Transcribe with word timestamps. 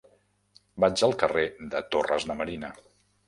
Vaig 0.85 1.03
al 1.07 1.13
carrer 1.25 1.45
de 1.75 1.83
Torres 1.97 2.27
de 2.31 2.39
Marina. 2.43 2.73